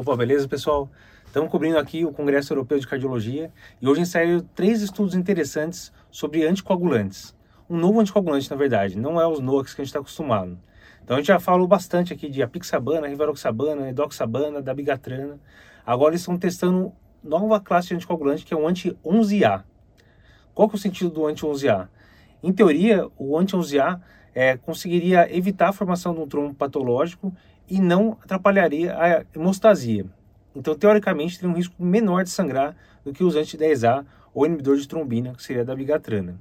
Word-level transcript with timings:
Opa, 0.00 0.14
beleza, 0.14 0.46
pessoal? 0.46 0.88
Estamos 1.26 1.50
cobrindo 1.50 1.76
aqui 1.76 2.04
o 2.04 2.12
Congresso 2.12 2.52
Europeu 2.52 2.78
de 2.78 2.86
Cardiologia 2.86 3.50
e 3.82 3.88
hoje 3.88 4.06
saíram 4.06 4.46
três 4.54 4.80
estudos 4.80 5.16
interessantes 5.16 5.92
sobre 6.08 6.46
anticoagulantes. 6.46 7.34
Um 7.68 7.76
novo 7.76 7.98
anticoagulante, 7.98 8.48
na 8.48 8.54
verdade, 8.54 8.96
não 8.96 9.20
é 9.20 9.26
os 9.26 9.40
NOACs 9.40 9.74
que 9.74 9.80
a 9.80 9.84
gente 9.84 9.90
está 9.90 9.98
acostumado. 9.98 10.56
Então 11.02 11.16
a 11.16 11.18
gente 11.18 11.26
já 11.26 11.40
falou 11.40 11.66
bastante 11.66 12.12
aqui 12.12 12.30
de 12.30 12.40
apixabana, 12.44 13.08
rivaroxabana, 13.08 13.88
edoxabana, 13.88 14.62
dabigatrana. 14.62 15.40
Agora 15.84 16.12
eles 16.12 16.20
estão 16.20 16.38
testando 16.38 16.92
nova 17.20 17.58
classe 17.58 17.88
de 17.88 17.96
anticoagulante 17.96 18.44
que 18.44 18.54
é 18.54 18.56
o 18.56 18.68
anti-11A. 18.68 19.64
Qual 20.54 20.68
que 20.68 20.76
é 20.76 20.78
o 20.78 20.80
sentido 20.80 21.10
do 21.10 21.26
anti-11A? 21.26 21.88
Em 22.40 22.52
teoria, 22.52 23.08
o 23.18 23.36
anti-11A 23.36 24.00
é, 24.32 24.56
conseguiria 24.56 25.26
evitar 25.36 25.70
a 25.70 25.72
formação 25.72 26.14
de 26.14 26.20
um 26.20 26.28
trombo 26.28 26.54
patológico 26.54 27.34
e 27.68 27.80
não 27.80 28.16
atrapalharia 28.22 28.96
a 28.96 29.24
hemostasia. 29.34 30.06
Então, 30.54 30.74
teoricamente, 30.74 31.38
teria 31.38 31.50
um 31.52 31.56
risco 31.56 31.74
menor 31.82 32.24
de 32.24 32.30
sangrar 32.30 32.74
do 33.04 33.12
que 33.12 33.22
os 33.22 33.36
anti-10A 33.36 34.04
ou 34.34 34.46
inibidor 34.46 34.76
de 34.76 34.88
trombina, 34.88 35.34
que 35.34 35.42
seria 35.42 35.64
da 35.64 35.74
bigatrana. 35.74 36.38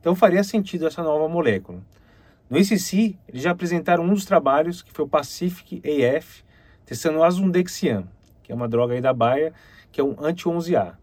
Então, 0.00 0.14
faria 0.14 0.42
sentido 0.42 0.86
essa 0.86 1.02
nova 1.02 1.28
molécula. 1.28 1.80
No 2.50 2.58
ICC, 2.58 3.16
eles 3.28 3.42
já 3.42 3.50
apresentaram 3.52 4.04
um 4.04 4.14
dos 4.14 4.24
trabalhos, 4.24 4.82
que 4.82 4.92
foi 4.92 5.04
o 5.04 5.08
Pacific 5.08 5.80
AF, 5.86 6.44
testando 6.84 7.18
o 7.18 7.24
azundexian, 7.24 8.04
que 8.42 8.52
é 8.52 8.54
uma 8.54 8.68
droga 8.68 8.94
aí 8.94 9.00
da 9.00 9.12
Baia, 9.12 9.52
que 9.90 10.00
é 10.00 10.04
um 10.04 10.16
anti-11A. 10.18 10.94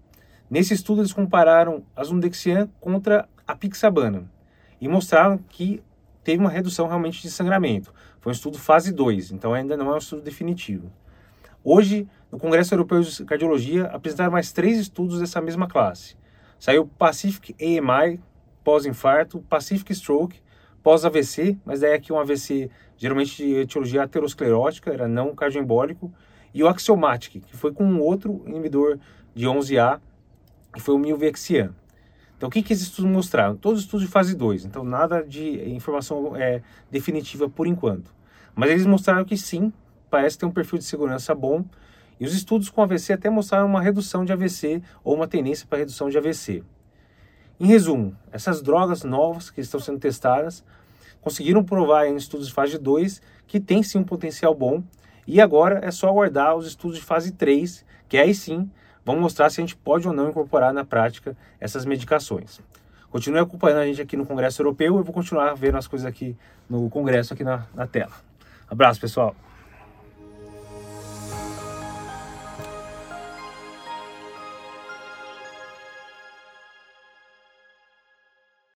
Nesse 0.49 0.73
estudo, 0.73 1.01
eles 1.01 1.13
compararam 1.13 1.83
azundexian 1.95 2.67
contra 2.79 3.27
a 3.47 3.55
pixabana 3.55 4.29
e 4.81 4.87
mostraram 4.87 5.37
que 5.37 5.81
teve 6.23 6.39
uma 6.39 6.49
redução 6.49 6.87
realmente 6.87 7.21
de 7.21 7.31
sangramento. 7.31 7.93
Foi 8.19 8.31
um 8.31 8.33
estudo 8.33 8.57
fase 8.57 8.91
2, 8.91 9.31
então 9.31 9.53
ainda 9.53 9.77
não 9.77 9.91
é 9.91 9.95
um 9.95 9.97
estudo 9.97 10.21
definitivo. 10.21 10.91
Hoje, 11.63 12.07
no 12.31 12.37
Congresso 12.37 12.73
Europeu 12.73 13.01
de 13.01 13.25
Cardiologia, 13.25 13.85
apresentaram 13.85 14.31
mais 14.31 14.51
três 14.51 14.77
estudos 14.77 15.19
dessa 15.19 15.41
mesma 15.41 15.67
classe. 15.67 16.15
Saiu 16.57 16.85
Pacific 16.85 17.55
AMI, 17.59 18.19
pós-infarto, 18.63 19.39
Pacific 19.41 19.93
Stroke, 19.93 20.41
pós-AVC, 20.83 21.57
mas 21.65 21.81
daí 21.81 21.93
aqui 21.93 22.11
um 22.11 22.19
AVC 22.19 22.69
geralmente 22.97 23.37
de 23.37 23.55
etiologia 23.55 24.03
aterosclerótica, 24.03 24.91
era 24.91 25.07
não 25.07 25.33
cardioembólico, 25.33 26.13
e 26.53 26.61
o 26.61 26.67
Axiomatic, 26.67 27.41
que 27.45 27.55
foi 27.55 27.71
com 27.71 27.85
um 27.85 28.01
outro 28.01 28.43
inibidor 28.45 28.99
de 29.33 29.45
11A, 29.45 30.01
que 30.73 30.81
foi 30.81 30.95
o 30.95 30.99
milvexian. 30.99 31.73
Então, 32.39 32.47
o 32.47 32.51
que, 32.53 32.63
que 32.63 32.71
esses 32.71 32.85
estudos 32.85 33.11
mostraram? 33.11 33.53
Todos 33.57 33.81
estudos 33.81 34.05
de 34.05 34.09
fase 34.09 34.33
2, 34.33 34.63
então 34.63 34.81
nada 34.81 35.21
de 35.21 35.69
informação 35.71 36.37
é, 36.37 36.61
definitiva 36.89 37.49
por 37.49 37.67
enquanto. 37.67 38.13
Mas 38.55 38.71
eles 38.71 38.85
mostraram 38.85 39.25
que 39.25 39.35
sim, 39.35 39.73
parece 40.09 40.37
ter 40.37 40.45
um 40.45 40.51
perfil 40.51 40.79
de 40.79 40.85
segurança 40.85 41.35
bom, 41.35 41.65
e 42.17 42.25
os 42.25 42.33
estudos 42.33 42.69
com 42.69 42.81
AVC 42.81 43.11
até 43.11 43.29
mostraram 43.29 43.67
uma 43.67 43.81
redução 43.81 44.23
de 44.23 44.31
AVC 44.31 44.81
ou 45.03 45.17
uma 45.17 45.27
tendência 45.27 45.67
para 45.67 45.79
redução 45.79 46.09
de 46.09 46.17
AVC. 46.17 46.63
Em 47.59 47.65
resumo, 47.65 48.15
essas 48.31 48.61
drogas 48.61 49.03
novas 49.03 49.49
que 49.49 49.59
estão 49.59 49.81
sendo 49.81 49.99
testadas 49.99 50.63
conseguiram 51.19 51.61
provar 51.61 52.07
em 52.07 52.15
estudos 52.15 52.47
de 52.47 52.53
fase 52.53 52.77
2 52.77 53.21
que 53.47 53.59
tem 53.59 53.83
sim 53.83 53.97
um 53.97 54.03
potencial 54.05 54.55
bom, 54.55 54.81
e 55.27 55.41
agora 55.41 55.81
é 55.83 55.91
só 55.91 56.07
aguardar 56.07 56.55
os 56.55 56.65
estudos 56.65 56.99
de 56.99 57.03
fase 57.03 57.33
3, 57.33 57.85
que 58.07 58.17
aí 58.17 58.33
sim 58.33 58.71
Vamos 59.09 59.23
mostrar 59.23 59.49
se 59.49 59.59
a 59.59 59.63
gente 59.63 59.75
pode 59.75 60.07
ou 60.07 60.13
não 60.13 60.29
incorporar 60.29 60.71
na 60.71 60.85
prática 60.85 61.35
essas 61.59 61.83
medicações. 61.83 62.61
Continue 63.09 63.39
acompanhando 63.39 63.79
a 63.79 63.85
gente 63.87 63.99
aqui 63.99 64.15
no 64.15 64.23
Congresso 64.23 64.61
Europeu. 64.61 64.97
Eu 64.97 65.03
vou 65.03 65.11
continuar 65.11 65.55
vendo 65.55 65.79
as 65.79 65.87
coisas 65.87 66.05
aqui 66.05 66.37
no 66.69 66.87
Congresso, 66.91 67.33
aqui 67.33 67.43
na, 67.43 67.65
na 67.73 67.87
tela. 67.87 68.13
Abraço, 68.69 69.01
pessoal. 69.01 69.35